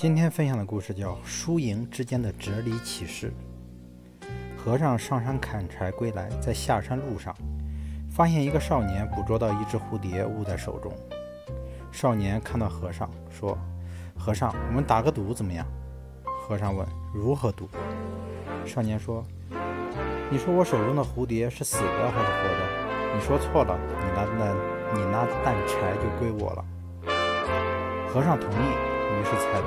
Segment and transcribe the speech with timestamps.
[0.00, 3.32] 今天分享的故事叫《输赢之间的哲理启示》。
[4.56, 7.34] 和尚上山砍柴归来，在下山路上，
[8.08, 10.92] 发现一个少年捕捉到一只蝴蝶，握在手中。
[11.90, 13.58] 少年看到和尚，说
[14.16, 15.66] ：“和尚，我们打个赌怎么样？”
[16.46, 17.68] 和尚问：“如何赌？”
[18.64, 19.26] 少年说
[20.30, 23.16] ：“你说我手中的蝴蝶是死的还是活的？
[23.16, 24.54] 你说错了，你拿的
[24.94, 26.64] 你拿的担柴就归我了。”
[28.14, 28.97] 和尚同意。
[29.18, 29.66] 于是猜到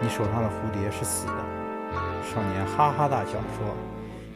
[0.00, 1.32] 你手上的蝴蝶是死的。
[2.22, 3.74] 少年哈哈大笑说：“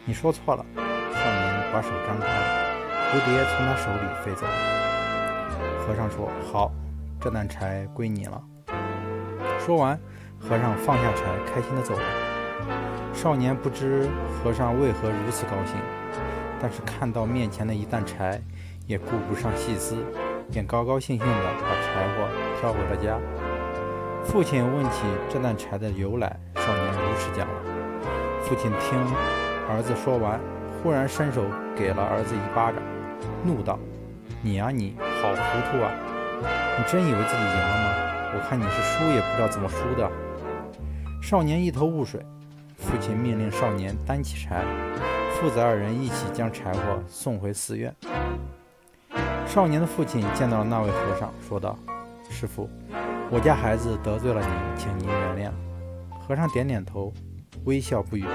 [0.04, 2.26] 你说错了。”少年把手张开，
[3.08, 4.52] 蝴蝶从他手里飞走了。
[5.86, 6.72] 和尚说：“好，
[7.20, 8.42] 这担柴归你了。”
[9.64, 9.96] 说完，
[10.40, 12.02] 和尚放下柴，开心地走了。
[13.12, 14.08] 少年不知
[14.42, 15.76] 和尚为何如此高兴，
[16.60, 18.40] 但是看到面前的一担柴，
[18.86, 20.04] 也顾不上细思，
[20.50, 22.28] 便高高兴兴地把柴火
[22.60, 23.20] 挑回了家。
[24.24, 27.54] 父亲问起这担柴的由来，少年如实讲了。
[28.42, 28.98] 父亲听
[29.68, 30.40] 儿子说完，
[30.82, 31.44] 忽然伸手
[31.76, 32.80] 给了儿子一巴掌，
[33.44, 33.78] 怒道
[34.40, 35.36] ：“你呀，你好糊
[35.70, 35.92] 涂啊！
[36.78, 37.92] 你真以为自己赢了吗？
[38.34, 40.10] 我看你是输也不知道怎么输的。”
[41.22, 42.24] 少年一头雾水。
[42.78, 44.64] 父亲命令少年担起柴，
[45.34, 47.94] 父子二人一起将柴火送回寺院。
[49.46, 51.78] 少年的父亲见到了那位和尚，说道
[52.28, 52.68] ：“师傅。”
[53.34, 55.50] 我家孩子得罪了您，请您原谅。
[56.20, 57.10] 和尚点点头，
[57.64, 58.26] 微笑不语。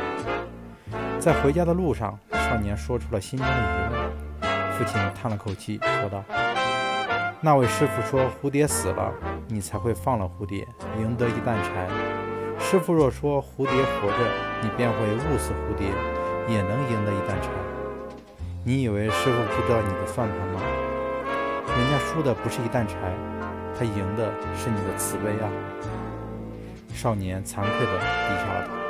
[1.19, 4.71] 在回家的路上，少年说出了心中的疑问。
[4.71, 6.23] 父亲叹了口气，说道
[7.39, 9.13] ：“那位师傅说蝴蝶死了，
[9.47, 11.87] 你才会放了蝴蝶，赢得一担柴。
[12.57, 14.17] 师傅若说蝴蝶活着，
[14.63, 15.89] 你便会误死蝴蝶，
[16.47, 17.49] 也能赢得一担柴。
[18.63, 20.59] 你以为师傅不知道你的算盘吗？
[21.77, 22.95] 人家输的不是一担柴。”
[23.77, 25.49] 他赢的是你的慈悲啊！
[26.93, 28.86] 少年惭愧地低下了头。